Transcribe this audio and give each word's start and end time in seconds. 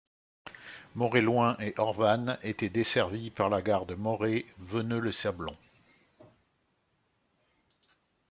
Moret 0.95 1.21
Loing 1.21 1.55
et 1.59 1.75
Orvanne 1.77 2.39
était 2.41 2.71
desservie 2.71 3.29
par 3.29 3.49
la 3.49 3.61
gare 3.61 3.85
de 3.85 3.93
Moret- 3.93 4.45
Veneux-les-Sablons. 4.57 5.55